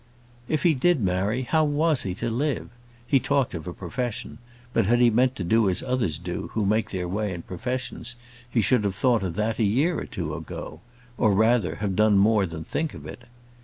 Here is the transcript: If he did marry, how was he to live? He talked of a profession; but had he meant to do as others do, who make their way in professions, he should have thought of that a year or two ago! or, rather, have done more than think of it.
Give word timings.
If 0.47 0.63
he 0.63 0.73
did 0.73 0.99
marry, 1.03 1.43
how 1.43 1.63
was 1.63 2.01
he 2.01 2.15
to 2.15 2.31
live? 2.31 2.71
He 3.05 3.19
talked 3.19 3.53
of 3.53 3.67
a 3.67 3.71
profession; 3.71 4.39
but 4.73 4.87
had 4.87 4.99
he 4.99 5.11
meant 5.11 5.35
to 5.35 5.43
do 5.43 5.69
as 5.69 5.83
others 5.83 6.17
do, 6.17 6.49
who 6.55 6.65
make 6.65 6.89
their 6.89 7.07
way 7.07 7.31
in 7.31 7.43
professions, 7.43 8.15
he 8.49 8.61
should 8.61 8.83
have 8.83 8.95
thought 8.95 9.21
of 9.21 9.35
that 9.35 9.59
a 9.59 9.63
year 9.63 9.99
or 9.99 10.05
two 10.05 10.33
ago! 10.33 10.81
or, 11.19 11.35
rather, 11.35 11.75
have 11.75 11.95
done 11.95 12.17
more 12.17 12.47
than 12.47 12.63
think 12.63 12.95
of 12.95 13.05
it. 13.05 13.25